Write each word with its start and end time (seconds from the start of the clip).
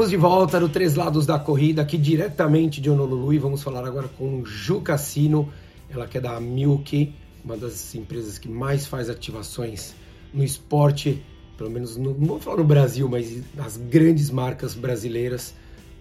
Estamos 0.00 0.12
de 0.12 0.16
volta 0.16 0.58
no 0.58 0.70
Três 0.70 0.94
Lados 0.94 1.26
da 1.26 1.38
Corrida, 1.38 1.82
aqui 1.82 1.98
diretamente 1.98 2.80
de 2.80 2.88
Honolulu, 2.88 3.34
e 3.34 3.38
vamos 3.38 3.62
falar 3.62 3.84
agora 3.84 4.08
com 4.08 4.42
Ju 4.46 4.80
Cassino, 4.80 5.52
ela 5.90 6.06
que 6.06 6.16
é 6.16 6.20
da 6.22 6.40
Milk, 6.40 7.12
uma 7.44 7.54
das 7.54 7.94
empresas 7.94 8.38
que 8.38 8.48
mais 8.48 8.86
faz 8.86 9.10
ativações 9.10 9.94
no 10.32 10.42
esporte, 10.42 11.22
pelo 11.58 11.70
menos 11.70 11.98
no, 11.98 12.14
não 12.14 12.28
vou 12.28 12.40
falar 12.40 12.56
no 12.56 12.64
Brasil, 12.64 13.06
mas 13.10 13.42
nas 13.54 13.76
grandes 13.76 14.30
marcas 14.30 14.74
brasileiras. 14.74 15.52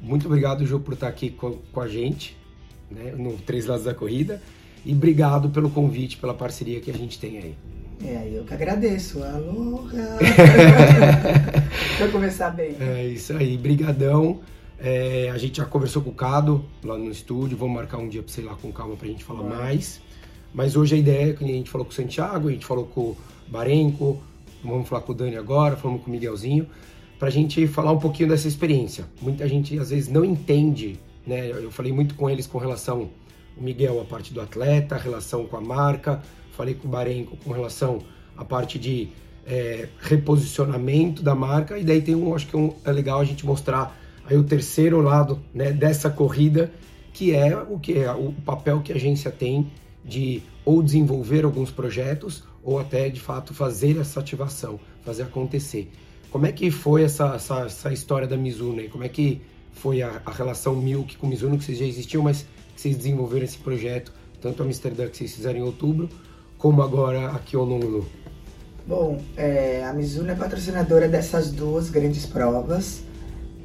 Muito 0.02 0.27
obrigado, 0.27 0.66
Ju, 0.66 0.80
por 0.80 0.94
estar 0.94 1.09
aqui 1.09 1.30
com, 1.30 1.58
com 1.73 1.81
a 1.81 1.88
gente, 1.90 2.38
né, 2.90 3.12
no 3.18 3.34
Três 3.40 3.66
Lados 3.66 3.84
da 3.84 3.94
Corrida, 3.94 4.41
e 4.86 4.94
obrigado 4.94 5.50
pelo 5.50 5.70
convite, 5.70 6.16
pela 6.16 6.34
parceria 6.34 6.80
que 6.80 6.90
a 6.90 6.98
gente 6.98 7.20
tem 7.20 7.38
aí. 7.38 7.55
É, 8.03 8.30
eu 8.34 8.44
que 8.44 8.53
agradeço. 8.53 9.23
Aloha! 9.23 10.17
Pra 11.98 12.07
começar 12.09 12.49
bem. 12.52 12.76
É 12.80 13.05
isso 13.07 13.34
aí, 13.34 13.57
brigadão. 13.57 14.40
É, 14.80 15.30
a 15.34 15.38
gente 15.38 15.57
já 15.57 15.66
conversou 15.66 16.02
com 16.02 16.09
o 16.09 16.13
Cado 16.13 16.63
lá 16.84 16.98
no 16.98 17.12
estúdio, 17.12 17.57
vamos 17.57 17.76
marcar 17.76 17.98
um 17.98 18.07
dia 18.07 18.23
para 18.23 18.31
sei 18.31 18.45
lá 18.45 18.55
com 18.55 18.71
calma 18.71 18.95
pra 18.95 19.07
gente 19.07 19.26
falar 19.26 19.43
mais. 19.43 19.99
Mas 20.54 20.77
hoje 20.77 20.95
a 20.95 20.98
ideia 20.98 21.31
é 21.31 21.34
que 21.34 21.43
a 21.43 21.48
gente 21.48 21.70
falou 21.70 21.85
com 21.85 21.91
o 21.91 21.95
Santiago, 21.95 22.48
a 22.48 22.52
gente 22.52 22.66
falou 22.66 22.85
com 22.85 23.02
o 23.02 23.17
Barenco, 23.48 24.23
vamos 24.63 24.88
falar 24.88 25.02
com 25.02 25.12
o 25.12 25.16
Dani 25.16 25.35
agora, 25.35 25.76
falamos 25.76 26.02
com 26.02 26.09
o 26.09 26.12
Miguelzinho, 26.12 26.66
pra 27.20 27.29
gente 27.29 27.68
falar 27.68 27.91
um 27.91 27.99
pouquinho 27.99 28.29
dessa 28.29 28.48
experiência. 28.48 29.05
Muita 29.21 29.48
gente 29.49 29.77
às 29.77 29.90
vezes 29.90 30.07
não 30.07 30.23
entende, 30.23 30.98
né? 31.27 31.49
Eu 31.49 31.70
falei 31.71 31.91
muito 31.91 32.16
com 32.16 32.29
eles 32.29 32.48
com 32.48 32.57
relação 32.57 33.09
o 33.59 33.63
Miguel 33.63 33.99
a 33.99 34.05
parte 34.05 34.34
do 34.34 34.41
atleta, 34.41 34.95
a 34.95 34.98
relação 34.98 35.45
com 35.45 35.58
a 35.58 35.62
marca, 35.62 36.21
falei 36.52 36.74
com 36.74 36.88
o 36.88 36.91
Barenco 36.91 37.38
com 37.38 37.52
relação 37.52 37.99
à 38.38 38.46
parte 38.46 38.79
de 38.79 39.10
é, 39.46 39.90
reposicionamento 39.99 41.21
da 41.21 41.35
marca 41.35 41.77
e 41.77 41.84
daí 41.84 42.02
tem 42.02 42.15
um, 42.15 42.34
acho 42.34 42.48
que 42.48 42.55
um, 42.55 42.74
é 42.85 42.91
legal 42.91 43.20
a 43.20 43.26
gente 43.26 43.46
mostrar 43.46 43.98
aí 44.26 44.37
o 44.37 44.43
terceiro 44.43 45.02
lado 45.02 45.40
né, 45.54 45.71
dessa 45.71 46.10
corrida 46.10 46.71
que 47.13 47.34
é 47.34 47.55
o 47.57 47.80
que 47.80 47.99
é 47.99 48.12
o 48.12 48.32
papel 48.46 48.82
que 48.82 48.93
a 48.93 48.96
agência 48.96 49.32
tem 49.32 49.71
de 50.05 50.41
ou 50.63 50.82
desenvolver 50.82 51.43
alguns 51.43 51.71
projetos 51.71 52.43
ou 52.63 52.80
até 52.80 53.10
de 53.10 53.20
fato 53.20 53.54
fazer 53.54 53.98
essa 53.98 54.20
ativação, 54.20 54.80
fazer 55.04 55.24
acontecer. 55.24 55.91
Como 56.30 56.46
é 56.46 56.52
que 56.52 56.70
foi 56.70 57.04
essa, 57.04 57.34
essa, 57.35 57.62
essa 57.62 57.91
história 57.91 58.27
da 58.27 58.37
Mizuno? 58.37 58.87
Como 58.90 59.04
é 59.04 59.10
que 59.10 59.41
foi 59.71 60.02
a, 60.02 60.21
a, 60.26 60.32
relação 60.32 60.76
Milk 60.76 61.18
com 61.18 61.26
Mizuno 61.26 61.57
que 61.57 61.63
vocês 61.63 61.77
já 61.77 61.85
existiam, 61.85 62.24
mas 62.24 62.46
vocês 62.80 62.96
desenvolveram 62.96 63.44
esse 63.44 63.58
projeto, 63.58 64.13
tanto 64.41 64.63
a 64.63 64.66
Amsterdã 64.66 65.08
que 65.08 65.18
vocês 65.18 65.34
fizeram 65.34 65.59
em 65.59 65.63
outubro, 65.63 66.09
como 66.58 66.81
agora 66.81 67.31
aqui 67.31 67.58
o 67.58 67.63
Honolulu? 67.63 68.08
Bom, 68.88 69.22
é, 69.36 69.84
a 69.84 69.91
Mizuno 69.91 70.31
é 70.31 70.36
patrocinadora 70.36 71.08
dessas 71.09 71.52
duas 71.52 71.90
grandes 71.90 72.25
provas. 72.25 73.03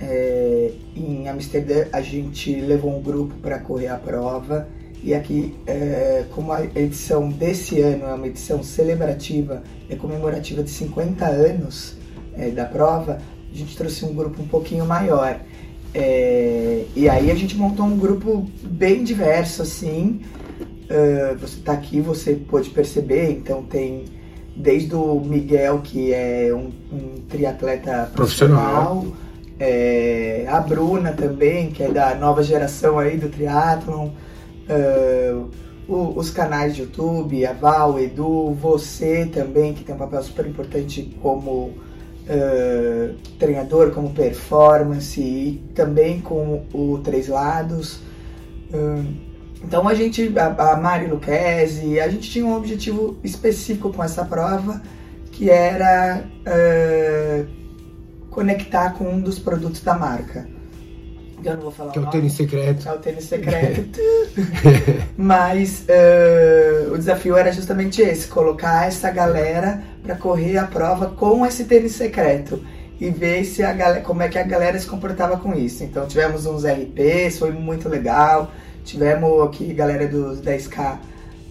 É, 0.01 0.73
em 0.97 1.29
Amsterdã 1.29 1.87
a 1.93 2.01
gente 2.01 2.61
levou 2.61 2.98
um 2.98 3.01
grupo 3.01 3.34
para 3.37 3.61
correr 3.61 3.87
a 3.87 3.97
prova 3.97 4.67
e 5.01 5.15
aqui, 5.15 5.55
é, 5.65 6.25
como 6.34 6.53
a 6.53 6.65
edição 6.65 7.28
desse 7.28 7.81
ano 7.81 8.06
é 8.06 8.15
uma 8.15 8.27
edição 8.27 8.65
celebrativa, 8.65 9.62
é 9.89 9.95
comemorativa 9.95 10.62
de 10.62 10.71
50 10.71 11.25
anos 11.25 11.97
é, 12.37 12.51
da 12.51 12.65
prova, 12.65 13.19
a 13.53 13.56
gente 13.56 13.77
trouxe 13.77 14.05
um 14.05 14.12
grupo 14.12 14.43
um 14.43 14.49
pouquinho 14.49 14.84
maior. 14.84 15.39
É, 15.95 16.84
e 16.97 17.09
aí 17.09 17.31
a 17.31 17.34
gente 17.37 17.56
montou 17.56 17.87
um 17.87 17.97
grupo 17.97 18.45
bem 18.62 19.05
diverso, 19.05 19.62
assim. 19.62 20.20
Uh, 20.84 21.39
você 21.39 21.59
está 21.59 21.73
aqui, 21.73 22.00
você 22.00 22.34
pode 22.34 22.69
perceber, 22.70 23.31
então 23.31 23.62
tem 23.62 24.05
desde 24.56 24.95
o 24.95 25.20
Miguel, 25.20 25.81
que 25.83 26.12
é 26.12 26.53
um, 26.53 26.71
um 26.93 27.21
triatleta 27.28 28.10
profissional, 28.12 29.03
profissional. 29.03 29.16
É, 29.59 30.47
a 30.49 30.60
Bruna 30.60 31.12
também, 31.12 31.71
que 31.71 31.82
é 31.82 31.91
da 31.91 32.15
nova 32.16 32.43
geração 32.43 32.99
aí 32.99 33.16
do 33.16 33.28
triatlon, 33.28 34.09
uh, 34.09 35.49
o, 35.88 36.19
os 36.19 36.31
canais 36.31 36.75
de 36.75 36.82
YouTube, 36.82 37.47
a 37.47 37.53
Val, 37.53 37.94
o 37.94 37.99
Edu, 38.00 38.53
você 38.53 39.26
também, 39.26 39.75
que 39.75 39.84
tem 39.84 39.94
um 39.94 39.99
papel 39.99 40.22
super 40.22 40.47
importante 40.47 41.16
como 41.22 41.72
uh, 42.25 43.15
treinador, 43.39 43.91
como 43.91 44.11
performance 44.11 45.21
e 45.21 45.62
também 45.75 46.21
com 46.21 46.65
o 46.73 46.99
Três 46.99 47.29
Lados. 47.29 48.01
Uh, 48.73 49.35
então 49.62 49.89
a 49.89 49.95
gente, 49.95 50.33
a, 50.39 50.73
a 50.73 50.77
Mari 50.77 51.07
Luquezzi, 51.07 51.99
a 51.99 52.09
gente 52.09 52.31
tinha 52.31 52.45
um 52.45 52.55
objetivo 52.55 53.19
específico 53.25 53.93
com 53.93 54.05
essa 54.05 54.25
prova, 54.25 54.83
que 55.33 55.49
era 55.51 56.25
uh, 56.47 57.47
conectar 58.31 58.91
com 58.91 59.09
um 59.09 59.21
dos 59.21 59.39
produtos 59.39 59.81
da 59.81 59.95
marca. 59.95 60.47
Eu 61.43 61.55
não 61.55 61.62
vou 61.62 61.71
falar 61.71 61.93
que 61.93 61.99
é 61.99 62.03
o 62.03 62.06
tênis 62.06 62.33
secreto. 62.33 62.89
É 62.89 62.93
o 62.93 62.99
tênis 62.99 63.25
secreto. 63.25 64.01
Mas 65.17 65.85
uh, 65.89 66.93
o 66.93 66.99
desafio 66.99 67.37
era 67.37 67.53
justamente 67.53 68.01
esse, 68.01 68.29
colocar 68.29 68.87
essa 68.87 69.11
galera 69.11 69.83
para 70.04 70.15
correr 70.15 70.59
a 70.59 70.66
prova 70.66 71.06
com 71.06 71.44
esse 71.47 71.65
tênis 71.65 71.92
secreto 71.92 72.60
e 73.00 73.09
ver 73.09 73.44
se 73.44 73.62
a 73.62 73.72
galera, 73.72 74.03
como 74.03 74.22
é 74.22 74.28
que 74.28 74.38
a 74.38 74.42
galera 74.42 74.78
se 74.78 74.87
comportava 74.87 75.38
com 75.38 75.54
isso. 75.54 75.82
Então 75.82 76.06
tivemos 76.06 76.44
uns 76.47 76.65
RPs, 76.65 77.38
foi 77.38 77.50
muito 77.50 77.88
legal. 77.88 78.53
Tivemos 78.84 79.43
aqui 79.43 79.72
galera 79.72 80.06
dos 80.06 80.43
10K, 80.43 80.98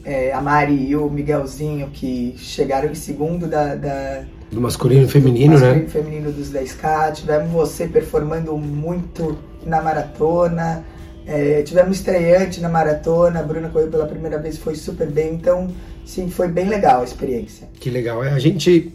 é, 0.05 0.31
a 0.31 0.39
Mari 0.39 0.87
e 0.87 0.95
o 0.95 1.09
Miguelzinho, 1.09 1.89
que 1.89 2.35
chegaram 2.37 2.89
em 2.89 2.95
segundo 2.95 3.47
da. 3.47 3.75
da 3.75 4.23
do 4.51 4.61
masculino 4.61 5.05
e 5.05 5.07
feminino, 5.07 5.53
masculino 5.53 5.81
né? 5.81 5.89
feminino 5.89 6.31
dos 6.31 6.51
10K. 6.51 7.13
Tivemos 7.13 7.51
você 7.51 7.87
performando 7.87 8.55
muito 8.55 9.35
na 9.65 9.81
maratona. 9.81 10.85
É, 11.25 11.61
tivemos 11.61 11.97
estreante 11.97 12.59
na 12.59 12.69
maratona, 12.69 13.39
a 13.39 13.43
Bruna 13.43 13.69
correu 13.69 13.87
pela 13.87 14.05
primeira 14.05 14.37
vez 14.37 14.57
foi 14.57 14.75
super 14.75 15.09
bem, 15.09 15.35
então 15.35 15.69
sim, 16.05 16.29
foi 16.29 16.47
bem 16.47 16.67
legal 16.67 17.01
a 17.01 17.03
experiência. 17.03 17.69
Que 17.79 17.89
legal. 17.89 18.23
É, 18.23 18.31
a 18.31 18.39
gente 18.39 18.93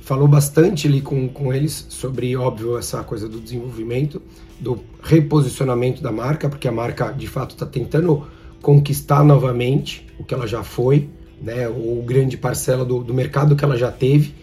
falou 0.00 0.28
bastante 0.28 0.86
ali 0.86 1.00
com, 1.00 1.28
com 1.28 1.52
eles 1.54 1.86
sobre, 1.88 2.36
óbvio, 2.36 2.76
essa 2.76 3.02
coisa 3.02 3.28
do 3.28 3.40
desenvolvimento, 3.40 4.20
do 4.58 4.80
reposicionamento 5.02 6.02
da 6.02 6.12
marca, 6.12 6.48
porque 6.48 6.68
a 6.68 6.72
marca 6.72 7.12
de 7.12 7.26
fato 7.26 7.52
está 7.52 7.64
tentando 7.64 8.26
conquistar 8.60 9.24
novamente 9.24 10.06
o 10.18 10.24
que 10.24 10.34
ela 10.34 10.46
já 10.46 10.62
foi, 10.62 11.08
né, 11.40 11.68
ou 11.68 12.02
grande 12.02 12.36
parcela 12.36 12.84
do, 12.84 13.02
do 13.02 13.14
mercado 13.14 13.56
que 13.56 13.64
ela 13.64 13.76
já 13.76 13.90
teve. 13.90 14.34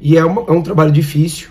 E 0.00 0.16
é, 0.16 0.24
uma, 0.24 0.42
é 0.48 0.50
um 0.50 0.62
trabalho 0.62 0.90
difícil, 0.90 1.50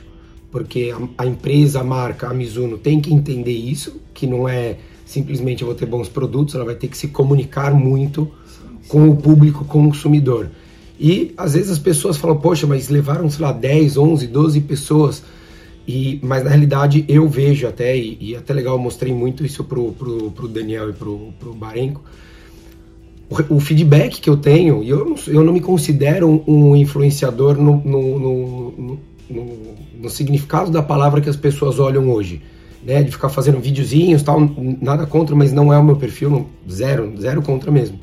porque 0.52 0.94
a, 0.94 1.24
a, 1.24 1.26
empresa, 1.26 1.80
a 1.80 1.84
marca, 1.84 2.28
a 2.28 2.34
Mizuno 2.34 2.78
tem 2.78 3.00
que 3.00 3.14
entender 3.14 3.54
isso, 3.54 4.02
que 4.14 4.28
não 4.28 4.48
é 4.48 4.78
simplesmente 5.12 5.62
eu 5.62 5.68
vou 5.68 5.76
ter 5.76 5.86
bons 5.86 6.08
produtos, 6.08 6.56
ela 6.56 6.64
vai 6.64 6.76
ter 6.76 6.88
que 6.88 6.98
se 6.98 7.10
comunicar 7.10 7.74
muito 7.74 8.32
com 8.88 9.10
o 9.10 9.16
público 9.16 9.66
consumidor. 9.66 10.50
E 10.98 11.34
às 11.36 11.54
vezes 11.54 11.70
as 11.70 11.80
pessoas 11.80 12.16
falam, 12.16 12.38
poxa, 12.38 12.66
mas 12.66 12.88
levaram, 12.88 13.30
sei 13.30 13.46
lá, 13.46 13.52
10, 13.52 13.98
11, 13.98 14.28
12 14.28 14.62
pessoas. 14.62 15.24
E, 15.86 16.18
mas 16.24 16.44
na 16.44 16.50
realidade 16.52 17.04
eu 17.10 17.28
vejo 17.28 17.68
até, 17.68 17.98
e, 17.98 18.18
e 18.22 18.36
até 18.38 18.54
legal, 18.54 18.76
eu 18.76 18.80
mostrei 18.80 19.14
muito 19.14 19.46
isso 19.46 19.66
pro, 19.66 19.92
pro, 19.92 20.32
pro 20.32 20.48
Daniel 20.48 20.90
e 20.92 20.94
pro, 20.94 21.34
pro 21.38 21.54
Barenco, 21.54 22.02
o, 23.30 23.56
o, 23.56 23.60
feedback 23.60 24.22
que 24.22 24.30
eu 24.30 24.38
tenho, 24.38 24.82
e 24.82 24.90
eu 24.90 25.04
não, 25.04 25.16
eu 25.28 25.44
não 25.44 25.52
me 25.52 25.60
considero 25.60 26.28
um, 26.30 26.44
um 26.48 26.76
influenciador 26.76 27.58
no, 27.58 27.82
no, 27.84 28.20
no, 28.20 29.00
no, 29.30 29.58
no 30.00 30.10
significado 30.10 30.72
da 30.72 30.82
palavra 30.82 31.20
que 31.20 31.30
as 31.30 31.36
pessoas 31.36 31.80
olham 31.80 32.10
hoje. 32.10 32.42
Né, 32.84 33.04
de 33.04 33.12
ficar 33.12 33.30
fazendo 33.30 33.60
videozinhos 33.60 34.24
tal, 34.24 34.40
nada 34.82 35.06
contra, 35.06 35.36
mas 35.36 35.54
não 35.54 35.72
é 35.72 35.78
o 35.78 35.84
meu 35.84 35.96
perfil, 35.98 36.48
zero, 36.68 37.14
zero 37.20 37.40
contra 37.44 37.70
mesmo. 37.70 38.00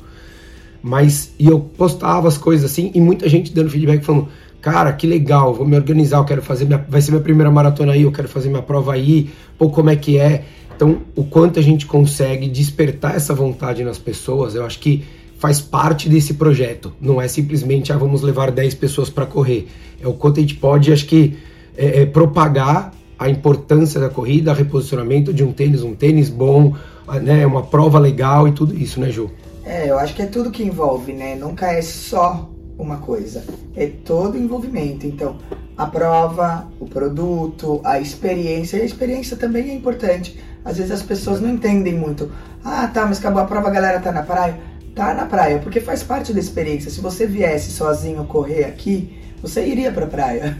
Mas 0.81 1.33
e 1.37 1.47
eu 1.47 1.59
postava 1.59 2.29
as 2.29 2.37
coisas 2.37 2.71
assim 2.71 2.89
e 2.95 3.01
muita 3.01 3.27
gente 3.27 3.53
dando 3.53 3.69
feedback 3.69 4.05
falando: 4.05 4.29
"Cara, 4.61 4.93
que 4.93 5.05
legal, 5.05 5.53
vou 5.53 5.67
me 5.67 5.75
organizar, 5.75 6.19
eu 6.19 6.23
quero 6.23 6.41
fazer 6.41 6.63
minha, 6.63 6.85
vai 6.87 7.01
ser 7.01 7.11
minha 7.11 7.21
primeira 7.21 7.51
maratona 7.51 7.91
aí, 7.91 8.03
eu 8.03 8.11
quero 8.11 8.29
fazer 8.29 8.47
minha 8.47 8.61
prova 8.61 8.93
aí, 8.93 9.29
pô, 9.57 9.69
como 9.69 9.89
é 9.89 9.97
que 9.97 10.17
é?". 10.17 10.45
Então, 10.73 11.01
o 11.13 11.25
quanto 11.25 11.59
a 11.59 11.61
gente 11.61 11.85
consegue 11.85 12.47
despertar 12.47 13.13
essa 13.13 13.33
vontade 13.33 13.83
nas 13.83 13.97
pessoas, 13.97 14.55
eu 14.55 14.65
acho 14.65 14.79
que 14.79 15.03
faz 15.37 15.59
parte 15.59 16.07
desse 16.07 16.35
projeto. 16.35 16.93
Não 17.01 17.21
é 17.21 17.27
simplesmente, 17.27 17.91
ah, 17.91 17.97
vamos 17.97 18.21
levar 18.21 18.49
10 18.49 18.75
pessoas 18.75 19.09
para 19.09 19.25
correr. 19.25 19.67
É 20.01 20.07
o 20.07 20.13
quanto 20.13 20.39
a 20.39 20.41
gente 20.41 20.55
pode, 20.55 20.93
acho 20.93 21.05
que, 21.05 21.37
é, 21.77 22.01
é, 22.01 22.05
propagar 22.05 22.93
a 23.19 23.29
importância 23.29 23.99
da 23.99 24.09
corrida, 24.09 24.53
reposicionamento 24.53 25.33
de 25.33 25.43
um 25.43 25.51
tênis, 25.51 25.83
um 25.83 25.93
tênis 25.93 26.29
bom, 26.29 26.73
né, 27.21 27.45
uma 27.45 27.63
prova 27.63 27.99
legal 27.99 28.47
e 28.47 28.53
tudo 28.53 28.73
isso, 28.73 28.99
né, 28.99 29.09
Ju? 29.09 29.29
É, 29.65 29.89
eu 29.89 29.99
acho 29.99 30.15
que 30.15 30.21
é 30.21 30.25
tudo 30.25 30.49
que 30.49 30.63
envolve, 30.63 31.11
né? 31.11 31.35
Nunca 31.35 31.71
é 31.71 31.81
só 31.81 32.49
uma 32.77 32.97
coisa, 32.97 33.43
é 33.75 33.87
todo 33.87 34.37
envolvimento. 34.37 35.05
Então, 35.05 35.37
a 35.77 35.85
prova, 35.85 36.65
o 36.79 36.85
produto, 36.85 37.81
a 37.83 37.99
experiência, 37.99 38.77
e 38.77 38.81
a 38.81 38.85
experiência 38.85 39.35
também 39.35 39.69
é 39.69 39.73
importante. 39.73 40.39
Às 40.63 40.77
vezes 40.77 40.91
as 40.91 41.01
pessoas 41.01 41.41
não 41.41 41.49
entendem 41.49 41.93
muito. 41.93 42.31
Ah, 42.63 42.87
tá, 42.87 43.05
mas 43.05 43.19
acabou 43.19 43.41
a 43.41 43.45
prova, 43.45 43.67
a 43.67 43.71
galera 43.71 43.99
tá 43.99 44.11
na 44.11 44.23
praia. 44.23 44.57
Tá 44.95 45.13
na 45.13 45.25
praia, 45.25 45.59
porque 45.59 45.79
faz 45.79 46.03
parte 46.03 46.33
da 46.33 46.39
experiência. 46.39 46.89
Se 46.89 46.99
você 46.99 47.27
viesse 47.27 47.71
sozinho 47.71 48.23
correr 48.25 48.63
aqui, 48.63 49.17
você 49.41 49.65
iria 49.65 49.91
pra 49.91 50.07
praia. 50.07 50.57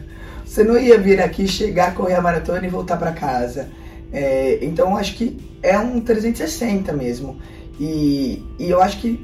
Você 0.50 0.63
não 0.63 0.80
ia 0.80 0.98
vir 0.98 1.22
aqui, 1.22 1.48
chegar, 1.48 1.94
correr 1.94 2.16
a 2.16 2.22
maratona 2.22 2.66
e 2.66 2.69
voltar 2.69 2.98
para 2.98 3.12
casa. 3.12 3.68
É, 4.12 4.57
então 4.63 4.90
eu 4.90 4.98
acho 4.98 5.16
que 5.16 5.38
é 5.62 5.78
um 5.78 6.01
360 6.01 6.92
mesmo. 6.92 7.38
E, 7.80 8.44
e 8.57 8.68
eu 8.68 8.81
acho 8.81 9.00
que 9.00 9.24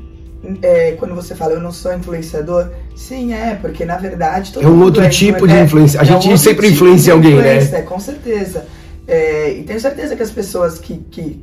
é, 0.61 0.91
quando 0.91 1.15
você 1.15 1.33
fala 1.33 1.53
eu 1.53 1.59
não 1.59 1.71
sou 1.71 1.91
influenciador, 1.95 2.69
sim, 2.95 3.33
é, 3.33 3.55
porque 3.55 3.83
na 3.83 3.97
verdade. 3.97 4.53
é 4.61 4.67
um 4.67 4.83
outro 4.83 5.01
é, 5.01 5.09
tipo 5.09 5.47
de 5.47 5.59
influência. 5.59 5.99
A 5.99 6.03
é 6.03 6.05
gente 6.05 6.29
um 6.29 6.37
sempre 6.37 6.67
tipo 6.67 6.75
influencia 6.75 7.13
alguém, 7.13 7.37
né? 7.37 7.81
Com 7.81 7.99
certeza. 7.99 8.67
É, 9.07 9.51
e 9.51 9.63
tenho 9.63 9.79
certeza 9.79 10.15
que 10.15 10.21
as 10.21 10.31
pessoas 10.31 10.77
que, 10.77 10.97
que 11.09 11.41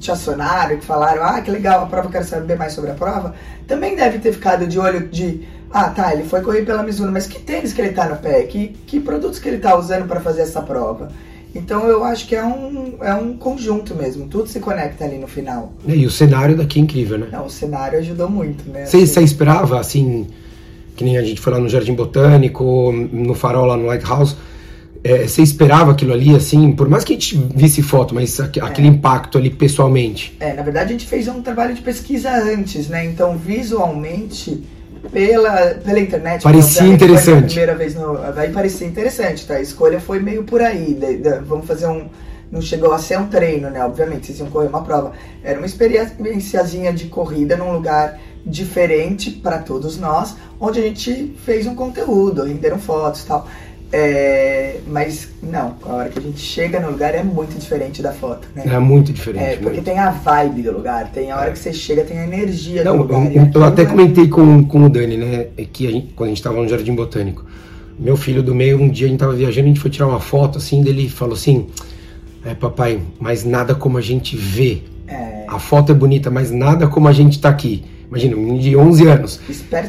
te 0.00 0.10
acionaram, 0.10 0.76
que 0.76 0.84
falaram, 0.84 1.22
ah, 1.22 1.40
que 1.40 1.52
legal, 1.52 1.84
a 1.84 1.86
prova, 1.86 2.10
quero 2.10 2.24
saber 2.24 2.58
mais 2.58 2.72
sobre 2.72 2.90
a 2.90 2.94
prova, 2.94 3.32
também 3.68 3.94
deve 3.94 4.18
ter 4.18 4.32
ficado 4.32 4.66
de 4.66 4.76
olho 4.76 5.06
de, 5.06 5.46
ah, 5.74 5.90
tá, 5.90 6.14
ele 6.14 6.22
foi 6.22 6.40
correr 6.40 6.62
pela 6.62 6.84
Mizuno, 6.84 7.10
mas 7.10 7.26
que 7.26 7.40
tênis 7.40 7.72
que 7.72 7.80
ele 7.80 7.90
tá 7.90 8.08
no 8.08 8.14
pé? 8.14 8.44
Que, 8.44 8.68
que 8.86 9.00
produtos 9.00 9.40
que 9.40 9.48
ele 9.48 9.58
tá 9.58 9.76
usando 9.76 10.06
para 10.06 10.20
fazer 10.20 10.42
essa 10.42 10.62
prova? 10.62 11.10
Então 11.52 11.88
eu 11.88 12.04
acho 12.04 12.28
que 12.28 12.36
é 12.36 12.44
um, 12.44 12.94
é 13.00 13.12
um 13.12 13.36
conjunto 13.36 13.92
mesmo, 13.92 14.28
tudo 14.28 14.48
se 14.48 14.60
conecta 14.60 15.04
ali 15.04 15.18
no 15.18 15.26
final. 15.26 15.72
E 15.84 16.06
o 16.06 16.10
cenário 16.12 16.56
daqui 16.56 16.78
é 16.78 16.82
incrível, 16.82 17.18
né? 17.18 17.26
Não, 17.32 17.46
o 17.46 17.50
cenário 17.50 17.98
ajudou 17.98 18.30
muito, 18.30 18.70
né? 18.70 18.86
Você, 18.86 18.98
assim, 18.98 19.24
esperava, 19.24 19.80
assim, 19.80 20.28
que 20.94 21.02
nem 21.02 21.18
a 21.18 21.22
gente 21.22 21.40
foi 21.40 21.52
lá 21.52 21.58
no 21.58 21.68
Jardim 21.68 21.94
Botânico, 21.94 22.92
no 22.92 23.34
Farol 23.34 23.66
lá 23.66 23.76
no 23.76 23.86
Lighthouse, 23.86 24.36
é, 25.02 25.26
você 25.26 25.42
esperava 25.42 25.90
aquilo 25.90 26.12
ali, 26.12 26.36
assim, 26.36 26.70
por 26.70 26.88
mais 26.88 27.02
que 27.02 27.14
a 27.14 27.16
gente 27.16 27.36
visse 27.52 27.82
foto, 27.82 28.14
mas 28.14 28.38
aquele 28.38 28.86
é. 28.86 28.90
impacto 28.90 29.38
ali 29.38 29.50
pessoalmente? 29.50 30.36
É, 30.38 30.52
na 30.52 30.62
verdade 30.62 30.90
a 30.90 30.92
gente 30.92 31.06
fez 31.06 31.26
um 31.26 31.42
trabalho 31.42 31.74
de 31.74 31.82
pesquisa 31.82 32.30
antes, 32.30 32.86
né? 32.86 33.04
Então 33.04 33.36
visualmente 33.36 34.62
pela, 35.12 35.74
pela 35.74 36.00
internet. 36.00 36.42
Parecia 36.42 36.86
interessante. 36.86 37.46
primeira 37.46 37.74
vez 37.74 37.94
no, 37.94 38.18
aí 38.36 38.52
parecia 38.52 38.86
interessante, 38.86 39.46
tá? 39.46 39.54
A 39.54 39.60
escolha 39.60 40.00
foi 40.00 40.20
meio 40.20 40.44
por 40.44 40.62
aí. 40.62 40.94
De, 40.94 41.40
vamos 41.40 41.66
fazer 41.66 41.86
um. 41.86 42.08
Não 42.50 42.60
chegou 42.60 42.92
a 42.92 42.98
ser 42.98 43.18
um 43.18 43.26
treino, 43.26 43.68
né? 43.70 43.84
Obviamente, 43.84 44.26
vocês 44.26 44.38
iam 44.38 44.48
correr 44.48 44.68
uma 44.68 44.82
prova. 44.82 45.12
Era 45.42 45.58
uma 45.58 45.66
experiênciazinha 45.66 46.92
de 46.92 47.06
corrida 47.06 47.56
num 47.56 47.72
lugar 47.72 48.18
diferente 48.46 49.30
para 49.30 49.58
todos 49.58 49.98
nós, 49.98 50.36
onde 50.60 50.78
a 50.78 50.82
gente 50.82 51.34
fez 51.44 51.66
um 51.66 51.74
conteúdo, 51.74 52.44
renderam 52.44 52.78
fotos 52.78 53.22
e 53.22 53.26
tal. 53.26 53.48
É, 53.96 54.80
mas 54.88 55.28
não, 55.40 55.76
a 55.84 55.92
hora 55.92 56.08
que 56.08 56.18
a 56.18 56.22
gente 56.22 56.40
chega 56.40 56.80
no 56.80 56.90
lugar 56.90 57.14
é 57.14 57.22
muito 57.22 57.56
diferente 57.56 58.02
da 58.02 58.12
foto, 58.12 58.48
né? 58.52 58.64
É 58.66 58.76
muito 58.80 59.12
diferente. 59.12 59.44
É, 59.44 59.50
porque 59.52 59.74
muito. 59.74 59.84
tem 59.84 60.00
a 60.00 60.10
vibe 60.10 60.62
do 60.62 60.72
lugar, 60.72 61.12
tem 61.12 61.30
a 61.30 61.38
hora 61.38 61.52
que 61.52 61.58
você 61.60 61.72
chega, 61.72 62.02
tem 62.02 62.18
a 62.18 62.24
energia 62.24 62.82
não, 62.82 62.96
do 62.96 63.02
lugar. 63.04 63.32
Eu, 63.32 63.48
eu 63.54 63.62
até 63.62 63.82
é 63.82 63.86
comentei 63.86 64.26
com, 64.26 64.64
com 64.64 64.86
o 64.86 64.88
Dani, 64.88 65.16
né? 65.16 65.46
Que 65.72 65.86
a 65.86 65.92
gente, 65.92 66.12
quando 66.16 66.26
a 66.26 66.30
gente 66.30 66.38
estava 66.38 66.60
no 66.60 66.66
Jardim 66.66 66.92
Botânico. 66.92 67.44
Meu 67.96 68.16
filho 68.16 68.42
do 68.42 68.52
meio, 68.52 68.82
um 68.82 68.88
dia 68.88 69.06
a 69.06 69.10
gente 69.10 69.20
estava 69.20 69.32
viajando, 69.32 69.66
a 69.66 69.68
gente 69.68 69.80
foi 69.80 69.92
tirar 69.92 70.08
uma 70.08 70.18
foto 70.18 70.58
assim, 70.58 70.82
dele 70.82 71.08
falou 71.08 71.34
assim: 71.34 71.68
É, 72.44 72.52
papai, 72.52 73.00
mas 73.20 73.44
nada 73.44 73.76
como 73.76 73.96
a 73.96 74.02
gente 74.02 74.36
vê. 74.36 74.82
É... 75.06 75.44
A 75.46 75.60
foto 75.60 75.92
é 75.92 75.94
bonita, 75.94 76.32
mas 76.32 76.50
nada 76.50 76.88
como 76.88 77.06
a 77.06 77.12
gente 77.12 77.34
está 77.34 77.48
aqui. 77.48 77.84
Imagina, 78.08 78.36
um 78.36 78.58
de 78.58 78.76
11 78.76 79.06
anos. 79.06 79.40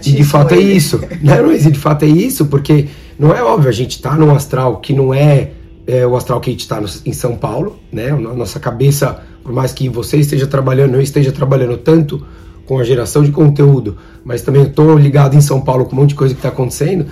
E 0.10 0.14
de 0.14 0.24
fato 0.24 0.54
é 0.54 0.60
isso. 0.60 1.02
Não, 1.22 1.48
mas 1.48 1.64
de 1.64 1.80
fato 1.80 2.04
é 2.06 2.08
isso, 2.08 2.46
porque 2.46 2.88
não 3.18 3.34
é 3.34 3.42
óbvio, 3.42 3.70
a 3.70 3.74
gente 3.74 3.92
está 3.92 4.16
num 4.16 4.32
astral 4.32 4.78
que 4.78 4.92
não 4.92 5.14
é, 5.14 5.52
é, 5.88 6.06
o 6.06 6.16
astral 6.18 6.42
que 6.42 6.50
a 6.50 6.54
gente 6.54 6.62
está 6.62 6.82
em 7.06 7.14
São 7.14 7.36
Paulo, 7.36 7.80
né? 7.92 8.10
A 8.10 8.18
nossa 8.18 8.60
cabeça, 8.60 9.22
por 9.42 9.54
mais 9.54 9.72
que 9.72 9.88
você 9.88 10.18
esteja 10.18 10.46
trabalhando, 10.46 10.96
eu 10.96 11.02
esteja 11.02 11.32
trabalhando 11.32 11.78
tanto 11.78 12.26
com 12.66 12.78
a 12.78 12.84
geração 12.84 13.24
de 13.24 13.32
conteúdo, 13.32 13.98
mas 14.24 14.42
também 14.42 14.64
estou 14.64 14.98
ligado 14.98 15.36
em 15.36 15.42
São 15.42 15.62
Paulo 15.62 15.86
com 15.86 15.96
um 15.96 16.00
monte 16.00 16.10
de 16.10 16.16
coisa 16.16 16.34
que 16.34 16.40
está 16.40 16.50
acontecendo. 16.50 17.06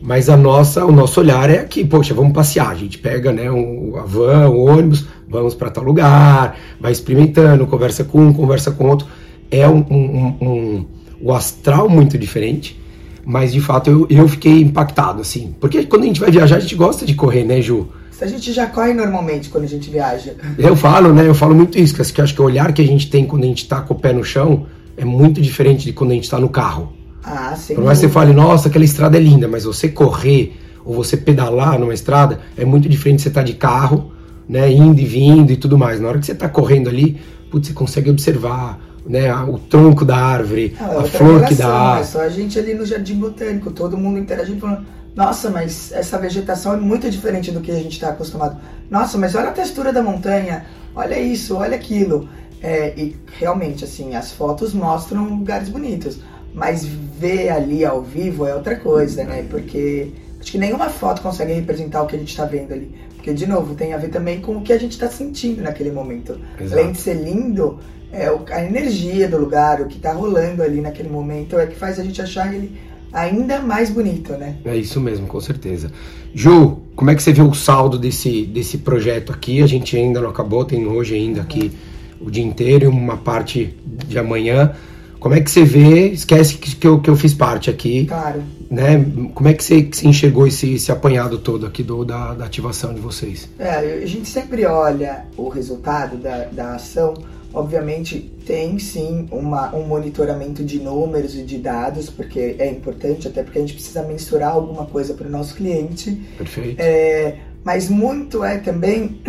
Mas 0.00 0.28
a 0.28 0.36
nossa, 0.36 0.84
o 0.84 0.90
nosso 0.90 1.20
olhar 1.20 1.48
é 1.48 1.62
que, 1.64 1.84
poxa, 1.84 2.12
vamos 2.12 2.32
passear. 2.32 2.70
A 2.70 2.74
gente 2.74 2.98
pega 2.98 3.30
né, 3.30 3.50
um, 3.50 3.94
a 3.96 4.02
van, 4.02 4.48
o 4.48 4.64
ônibus, 4.64 5.06
vamos 5.28 5.54
para 5.54 5.70
tal 5.70 5.84
lugar, 5.84 6.58
vai 6.80 6.90
experimentando, 6.90 7.66
conversa 7.66 8.02
com 8.02 8.20
um, 8.20 8.32
conversa 8.32 8.72
com 8.72 8.88
outro. 8.88 9.06
É 9.52 9.68
um, 9.68 9.84
um, 9.88 10.36
um, 10.40 10.86
um 11.22 11.32
astral 11.32 11.88
muito 11.88 12.18
diferente 12.18 12.82
mas 13.24 13.52
de 13.52 13.60
fato 13.60 13.88
eu, 13.88 14.06
eu 14.10 14.28
fiquei 14.28 14.60
impactado, 14.60 15.20
assim. 15.20 15.54
Porque 15.60 15.84
quando 15.84 16.02
a 16.02 16.06
gente 16.06 16.20
vai 16.20 16.30
viajar, 16.30 16.56
a 16.56 16.60
gente 16.60 16.74
gosta 16.74 17.06
de 17.06 17.14
correr, 17.14 17.44
né, 17.44 17.60
Ju? 17.60 17.88
A 18.20 18.26
gente 18.26 18.52
já 18.52 18.68
corre 18.68 18.94
normalmente 18.94 19.48
quando 19.48 19.64
a 19.64 19.68
gente 19.68 19.90
viaja. 19.90 20.36
Eu 20.56 20.76
falo, 20.76 21.12
né? 21.12 21.26
Eu 21.26 21.34
falo 21.34 21.56
muito 21.56 21.76
isso, 21.76 21.92
que 21.92 22.20
eu 22.20 22.24
acho 22.24 22.34
que 22.34 22.40
o 22.40 22.44
olhar 22.44 22.72
que 22.72 22.80
a 22.80 22.86
gente 22.86 23.10
tem 23.10 23.26
quando 23.26 23.42
a 23.42 23.46
gente 23.46 23.66
tá 23.66 23.80
com 23.80 23.94
o 23.94 23.98
pé 23.98 24.12
no 24.12 24.22
chão 24.22 24.66
é 24.96 25.04
muito 25.04 25.40
diferente 25.40 25.84
de 25.84 25.92
quando 25.92 26.12
a 26.12 26.14
gente 26.14 26.30
tá 26.30 26.38
no 26.38 26.48
carro. 26.48 26.92
Ah, 27.24 27.56
sim. 27.56 27.74
Por 27.74 27.82
mais 27.82 27.98
que 27.98 28.06
você 28.06 28.12
fale, 28.12 28.32
nossa, 28.32 28.68
aquela 28.68 28.84
estrada 28.84 29.16
é 29.16 29.20
linda, 29.20 29.48
mas 29.48 29.64
você 29.64 29.88
correr 29.88 30.56
ou 30.84 30.94
você 30.94 31.16
pedalar 31.16 31.80
numa 31.80 31.94
estrada 31.94 32.40
é 32.56 32.64
muito 32.64 32.88
diferente 32.88 33.16
de 33.18 33.22
você 33.24 33.28
estar 33.28 33.40
tá 33.40 33.46
de 33.46 33.54
carro, 33.54 34.12
né? 34.48 34.70
Indo 34.70 35.00
e 35.00 35.04
vindo 35.04 35.50
e 35.50 35.56
tudo 35.56 35.76
mais. 35.76 36.00
Na 36.00 36.08
hora 36.08 36.18
que 36.20 36.26
você 36.26 36.34
tá 36.34 36.48
correndo 36.48 36.88
ali, 36.88 37.20
putz, 37.50 37.68
você 37.68 37.74
consegue 37.74 38.08
observar 38.08 38.78
né, 39.06 39.34
o 39.34 39.58
tronco 39.58 40.04
da 40.04 40.16
árvore, 40.16 40.76
ah, 40.80 41.00
a 41.00 41.04
flor 41.04 41.44
que 41.44 41.54
dá. 41.54 41.98
É 42.00 42.04
só 42.04 42.20
a 42.20 42.28
gente 42.28 42.58
ali 42.58 42.74
no 42.74 42.86
jardim 42.86 43.16
botânico, 43.16 43.70
todo 43.70 43.96
mundo 43.96 44.18
interagindo 44.18 44.60
falando, 44.60 44.86
nossa, 45.14 45.50
mas 45.50 45.92
essa 45.92 46.18
vegetação 46.18 46.72
é 46.72 46.76
muito 46.76 47.10
diferente 47.10 47.50
do 47.50 47.60
que 47.60 47.70
a 47.70 47.74
gente 47.74 47.92
está 47.92 48.08
acostumado. 48.08 48.56
Nossa, 48.90 49.18
mas 49.18 49.34
olha 49.34 49.48
a 49.48 49.52
textura 49.52 49.92
da 49.92 50.02
montanha, 50.02 50.64
olha 50.94 51.18
isso, 51.18 51.56
olha 51.56 51.76
aquilo. 51.76 52.28
É, 52.62 52.94
e 52.96 53.16
realmente, 53.38 53.84
assim, 53.84 54.14
as 54.14 54.32
fotos 54.32 54.72
mostram 54.72 55.24
lugares 55.24 55.68
bonitos, 55.68 56.20
mas 56.54 56.84
ver 56.84 57.50
ali 57.50 57.84
ao 57.84 58.02
vivo 58.02 58.46
é 58.46 58.54
outra 58.54 58.76
coisa, 58.76 59.24
né? 59.24 59.44
Porque 59.50 60.12
acho 60.40 60.52
que 60.52 60.58
nenhuma 60.58 60.88
foto 60.88 61.20
consegue 61.20 61.52
representar 61.52 62.02
o 62.02 62.06
que 62.06 62.16
a 62.16 62.18
gente 62.18 62.30
está 62.30 62.44
vendo 62.44 62.72
ali. 62.72 62.94
Porque, 63.16 63.34
de 63.34 63.46
novo, 63.46 63.74
tem 63.74 63.92
a 63.94 63.98
ver 63.98 64.08
também 64.08 64.40
com 64.40 64.56
o 64.56 64.62
que 64.62 64.72
a 64.72 64.78
gente 64.78 64.92
está 64.92 65.08
sentindo 65.08 65.62
naquele 65.62 65.92
momento. 65.92 66.40
Exato. 66.58 66.80
Além 66.80 66.92
de 66.92 66.98
ser 66.98 67.14
lindo, 67.14 67.78
é, 68.12 68.28
a 68.50 68.64
energia 68.64 69.26
do 69.26 69.38
lugar, 69.38 69.80
o 69.80 69.86
que 69.86 69.96
está 69.96 70.12
rolando 70.12 70.62
ali 70.62 70.80
naquele 70.80 71.08
momento 71.08 71.58
é 71.58 71.66
que 71.66 71.74
faz 71.74 71.98
a 71.98 72.04
gente 72.04 72.20
achar 72.20 72.52
ele 72.52 72.76
ainda 73.12 73.60
mais 73.60 73.90
bonito, 73.90 74.32
né? 74.34 74.56
É 74.64 74.76
isso 74.76 75.00
mesmo, 75.00 75.26
com 75.26 75.40
certeza. 75.40 75.90
Ju, 76.34 76.78
como 76.94 77.10
é 77.10 77.14
que 77.14 77.22
você 77.22 77.32
viu 77.32 77.48
o 77.48 77.54
saldo 77.54 77.98
desse, 77.98 78.44
desse 78.44 78.78
projeto 78.78 79.32
aqui? 79.32 79.62
A 79.62 79.66
gente 79.66 79.96
ainda 79.96 80.20
não 80.20 80.28
acabou, 80.28 80.64
tem 80.64 80.86
hoje 80.86 81.14
ainda 81.14 81.40
aqui 81.40 81.72
o 82.20 82.30
dia 82.30 82.44
inteiro 82.44 82.84
e 82.84 82.88
uma 82.88 83.16
parte 83.16 83.76
de 84.06 84.18
amanhã. 84.18 84.72
Como 85.18 85.34
é 85.34 85.40
que 85.40 85.50
você 85.50 85.64
vê? 85.64 86.08
Esquece 86.08 86.56
que, 86.56 86.74
que, 86.74 86.86
eu, 86.86 87.00
que 87.00 87.08
eu 87.08 87.16
fiz 87.16 87.32
parte 87.32 87.70
aqui. 87.70 88.06
Claro. 88.06 88.42
Né? 88.70 89.04
Como 89.34 89.48
é 89.48 89.54
que 89.54 89.62
você, 89.62 89.82
que 89.82 89.96
você 89.96 90.08
enxergou 90.08 90.46
esse, 90.46 90.74
esse 90.74 90.90
apanhado 90.90 91.38
todo 91.38 91.64
aqui 91.64 91.82
do, 91.82 92.04
da, 92.04 92.34
da 92.34 92.44
ativação 92.44 92.92
de 92.92 93.00
vocês? 93.00 93.48
É, 93.58 94.02
a 94.02 94.06
gente 94.06 94.28
sempre 94.28 94.66
olha 94.66 95.24
o 95.36 95.48
resultado 95.48 96.16
da, 96.16 96.44
da 96.46 96.74
ação 96.74 97.14
Obviamente 97.54 98.32
tem 98.46 98.78
sim 98.78 99.28
uma, 99.30 99.74
um 99.74 99.86
monitoramento 99.86 100.64
de 100.64 100.80
números 100.80 101.34
e 101.36 101.42
de 101.42 101.58
dados, 101.58 102.08
porque 102.08 102.56
é 102.58 102.70
importante, 102.70 103.28
até 103.28 103.42
porque 103.42 103.58
a 103.58 103.60
gente 103.60 103.74
precisa 103.74 104.02
mensurar 104.02 104.52
alguma 104.52 104.86
coisa 104.86 105.14
para 105.14 105.26
o 105.26 105.30
nosso 105.30 105.54
cliente. 105.54 106.12
Perfeito. 106.38 106.76
É, 106.78 107.36
mas 107.64 107.88
muito 107.88 108.42
é 108.42 108.58
também 108.58 109.20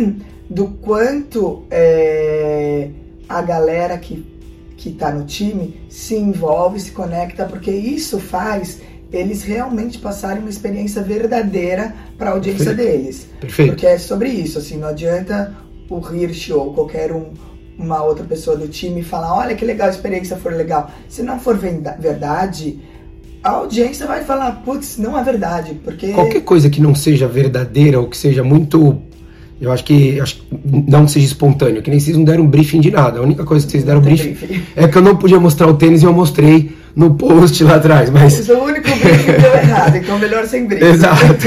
do 0.48 0.68
quanto 0.68 1.64
é, 1.70 2.90
a 3.28 3.42
galera 3.42 3.98
que 3.98 4.34
que 4.76 4.90
está 4.90 5.10
no 5.10 5.24
time 5.24 5.80
se 5.88 6.14
envolve, 6.14 6.78
se 6.78 6.90
conecta, 6.90 7.46
porque 7.46 7.70
isso 7.70 8.18
faz 8.18 8.80
eles 9.10 9.42
realmente 9.42 9.98
passarem 9.98 10.40
uma 10.40 10.50
experiência 10.50 11.00
verdadeira 11.00 11.94
para 12.18 12.30
a 12.30 12.32
audiência 12.34 12.74
Perfeito. 12.74 12.98
deles. 12.98 13.26
Perfeito. 13.40 13.68
Porque 13.70 13.86
é 13.86 13.98
sobre 13.98 14.28
isso, 14.28 14.58
assim, 14.58 14.76
não 14.76 14.88
adianta 14.88 15.56
o 15.88 16.00
Hirsch 16.00 16.50
ou 16.50 16.74
qualquer 16.74 17.12
um 17.12 17.32
uma 17.78 18.02
outra 18.02 18.24
pessoa 18.24 18.56
do 18.56 18.68
time 18.68 19.00
e 19.00 19.04
falar, 19.04 19.34
olha 19.34 19.54
que 19.54 19.64
legal, 19.64 19.88
a 19.88 19.90
experiência 19.90 20.36
for 20.36 20.52
legal. 20.52 20.90
Se 21.08 21.22
não 21.22 21.38
for 21.38 21.56
verdade, 21.56 22.78
a 23.42 23.50
audiência 23.50 24.06
vai 24.06 24.24
falar, 24.24 24.62
putz, 24.64 24.96
não 24.98 25.18
é 25.18 25.22
verdade, 25.22 25.78
porque... 25.84 26.08
Qualquer 26.12 26.40
coisa 26.42 26.70
que 26.70 26.80
não 26.80 26.94
seja 26.94 27.26
verdadeira 27.26 28.00
ou 28.00 28.08
que 28.08 28.16
seja 28.16 28.42
muito... 28.42 28.98
Eu 29.60 29.70
acho 29.72 29.84
que 29.84 30.20
acho, 30.20 30.44
não 30.64 31.06
seja 31.06 31.26
espontâneo, 31.26 31.80
que 31.80 31.88
nem 31.88 31.98
vocês 31.98 32.16
não 32.16 32.24
deram 32.24 32.46
briefing 32.46 32.80
de 32.80 32.90
nada. 32.90 33.20
A 33.20 33.22
única 33.22 33.44
coisa 33.44 33.64
que 33.64 33.72
vocês 33.72 33.84
deram 33.84 34.00
briefing, 34.00 34.32
briefing, 34.32 34.62
é 34.74 34.88
que 34.88 34.98
eu 34.98 35.02
não 35.02 35.16
podia 35.16 35.38
mostrar 35.38 35.68
o 35.68 35.74
tênis 35.74 36.02
e 36.02 36.04
eu 36.04 36.12
mostrei 36.12 36.76
no 36.94 37.14
post 37.14 37.62
lá 37.62 37.76
atrás. 37.76 38.10
Mas... 38.10 38.40
Esse 38.40 38.50
é 38.50 38.54
o 38.54 38.64
único 38.64 38.82
briefing 38.82 39.32
que 39.32 39.40
deu 39.40 39.54
errado, 39.54 39.96
então 39.96 40.18
melhor 40.18 40.44
sem 40.46 40.66
briefing. 40.66 40.86
Exato. 40.86 41.46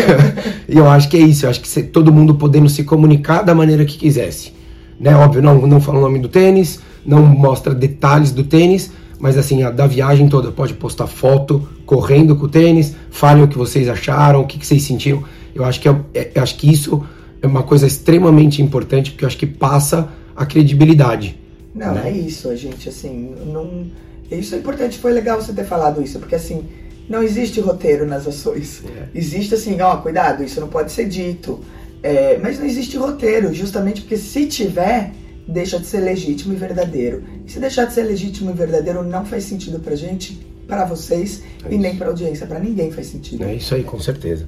e 0.67 0.77
eu 0.77 0.89
acho 0.89 1.09
que 1.09 1.17
é 1.17 1.19
isso, 1.19 1.45
eu 1.45 1.49
acho 1.49 1.59
que 1.59 1.83
todo 1.83 2.11
mundo 2.11 2.35
podendo 2.35 2.69
se 2.69 2.83
comunicar 2.83 3.41
da 3.41 3.53
maneira 3.53 3.83
que 3.85 3.97
quisesse 3.97 4.56
né? 4.99 5.15
Óbvio, 5.15 5.41
não, 5.41 5.65
não 5.67 5.79
fala 5.79 5.99
o 5.99 6.01
nome 6.01 6.19
do 6.19 6.29
tênis, 6.29 6.79
não 7.05 7.21
mostra 7.23 7.73
detalhes 7.73 8.31
do 8.31 8.43
tênis, 8.43 8.91
mas 9.19 9.37
assim, 9.37 9.63
a 9.63 9.71
da 9.71 9.87
viagem 9.87 10.27
toda, 10.27 10.51
pode 10.51 10.73
postar 10.73 11.07
foto 11.07 11.67
correndo 11.85 12.35
com 12.35 12.45
o 12.45 12.49
tênis, 12.49 12.95
falem 13.09 13.43
o 13.43 13.47
que 13.47 13.57
vocês 13.57 13.87
acharam, 13.87 14.41
o 14.41 14.45
que, 14.45 14.59
que 14.59 14.67
vocês 14.67 14.83
sentiram. 14.83 15.23
Eu 15.55 15.63
acho 15.63 15.79
que, 15.79 15.89
é, 15.89 15.95
é, 16.13 16.31
acho 16.39 16.55
que 16.55 16.71
isso 16.71 17.03
é 17.41 17.47
uma 17.47 17.63
coisa 17.63 17.87
extremamente 17.87 18.61
importante, 18.61 19.11
porque 19.11 19.23
eu 19.23 19.27
acho 19.27 19.37
que 19.37 19.47
passa 19.47 20.09
a 20.35 20.45
credibilidade. 20.45 21.39
Não, 21.73 21.93
né? 21.93 22.09
é 22.09 22.11
isso, 22.11 22.55
gente, 22.55 22.89
assim, 22.89 23.33
não... 23.45 23.85
Isso 24.29 24.55
é 24.55 24.57
importante, 24.57 24.97
foi 24.97 25.13
legal 25.13 25.41
você 25.41 25.53
ter 25.53 25.63
falado 25.63 26.01
isso, 26.01 26.19
porque 26.19 26.35
assim, 26.35 26.65
não 27.07 27.23
existe 27.23 27.61
roteiro 27.61 28.05
nas 28.05 28.27
ações. 28.27 28.83
É. 28.85 29.03
Existe 29.15 29.55
assim, 29.55 29.79
ó, 29.79 29.95
cuidado, 29.97 30.43
isso 30.43 30.59
não 30.59 30.67
pode 30.67 30.91
ser 30.91 31.07
dito. 31.07 31.61
É, 32.03 32.37
mas 32.41 32.59
não 32.59 32.65
existe 32.65 32.97
roteiro, 32.97 33.53
justamente 33.53 34.01
porque 34.01 34.17
se 34.17 34.45
tiver, 34.45 35.11
deixa 35.47 35.79
de 35.79 35.85
ser 35.85 35.99
legítimo 35.99 36.53
e 36.53 36.55
verdadeiro. 36.55 37.23
E 37.45 37.51
se 37.51 37.59
deixar 37.59 37.85
de 37.85 37.93
ser 37.93 38.03
legítimo 38.03 38.51
e 38.51 38.53
verdadeiro 38.53 39.03
não 39.03 39.25
faz 39.25 39.43
sentido 39.43 39.79
pra 39.79 39.95
gente, 39.95 40.39
para 40.67 40.85
vocês 40.85 41.41
é 41.65 41.73
e 41.73 41.77
nem 41.77 41.95
pra 41.95 42.07
audiência, 42.07 42.45
para 42.45 42.59
ninguém 42.59 42.91
faz 42.91 43.07
sentido. 43.07 43.43
É 43.43 43.55
isso 43.55 43.73
aí, 43.73 43.83
com 43.83 43.99
certeza. 43.99 44.47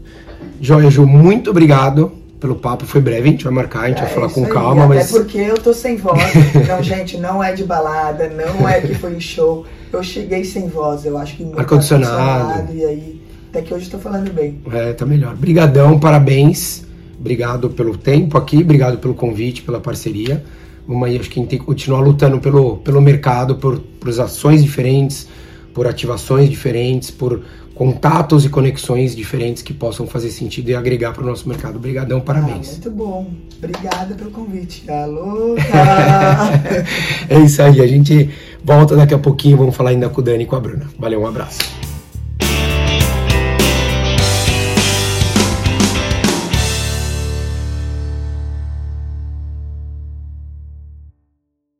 Joia, 0.62 0.91
Ju, 0.91 1.08
muito 1.08 1.50
obrigado 1.50 2.12
pelo 2.39 2.56
papo. 2.56 2.86
Foi 2.86 3.01
breve, 3.01 3.29
a 3.29 3.32
gente 3.32 3.44
vai 3.44 3.53
marcar, 3.53 3.82
a 3.82 3.88
gente 3.88 4.00
é, 4.00 4.06
vai 4.06 4.13
falar 4.13 4.29
com 4.29 4.46
aí, 4.46 4.51
calma, 4.51 4.86
até 4.86 4.96
mas. 4.96 5.12
porque 5.12 5.38
eu 5.38 5.58
tô 5.58 5.74
sem 5.74 5.96
voz. 5.96 6.22
não, 6.68 6.84
gente, 6.84 7.18
não 7.18 7.44
é 7.44 7.53
de 7.53 7.63
balada, 7.63 8.29
não 8.29 8.68
é 8.68 8.82
que 8.82 8.94
foi 8.96 9.15
um 9.15 9.20
show. 9.20 9.65
Eu 9.91 10.03
cheguei 10.03 10.44
sem 10.44 10.68
voz, 10.68 11.06
eu 11.06 11.18
acho 11.18 11.36
que 11.38 11.51
ar-condicionado. 11.58 12.74
E 12.74 12.86
aí, 12.86 13.22
até 13.50 13.62
que 13.62 13.74
hoje 13.74 13.86
estou 13.86 14.00
falando 14.00 14.32
bem. 14.32 14.62
É, 14.72 14.94
tá 14.94 15.06
melhor. 15.06 15.36
Brigadão, 15.36 16.00
parabéns. 16.00 16.88
Obrigado 17.19 17.69
pelo 17.69 17.97
tempo 17.97 18.38
aqui, 18.38 18.57
obrigado 18.57 18.97
pelo 18.97 19.13
convite, 19.13 19.61
pela 19.61 19.79
parceria. 19.79 20.43
Vamos 20.88 21.07
aí, 21.07 21.19
acho 21.19 21.29
que 21.29 21.39
a 21.39 21.41
gente 21.41 21.49
tem 21.51 21.59
que 21.59 21.65
continuar 21.65 21.99
lutando 21.99 22.39
pelo, 22.39 22.77
pelo 22.77 23.01
mercado, 23.01 23.57
por, 23.57 23.79
por 23.79 24.09
ações 24.09 24.63
diferentes, 24.63 25.27
por 25.73 25.85
ativações 25.85 26.49
diferentes, 26.49 27.11
por 27.11 27.41
contatos 27.75 28.43
e 28.43 28.49
conexões 28.49 29.15
diferentes 29.15 29.63
que 29.63 29.73
possam 29.73 30.05
fazer 30.07 30.31
sentido 30.31 30.69
e 30.69 30.75
agregar 30.75 31.13
para 31.13 31.23
o 31.23 31.25
nosso 31.25 31.47
mercado. 31.47 31.77
Obrigadão, 31.77 32.19
parabéns. 32.19 32.67
Ah, 32.67 32.71
muito 32.71 32.91
bom. 32.91 33.31
Obrigada 33.57 34.15
pelo 34.15 34.31
convite. 34.31 34.89
Alô! 34.89 35.55
é 37.29 37.39
isso 37.39 37.61
aí, 37.61 37.79
a 37.79 37.88
gente 37.88 38.29
volta 38.63 38.95
daqui 38.95 39.13
a 39.13 39.19
pouquinho, 39.19 39.57
vamos 39.57 39.75
falar 39.75 39.91
ainda 39.91 40.09
com 40.09 40.19
o 40.19 40.23
Dani 40.23 40.43
e 40.43 40.47
com 40.47 40.55
a 40.55 40.59
Bruna. 40.59 40.88
Valeu, 40.97 41.21
um 41.21 41.27
abraço. 41.27 41.78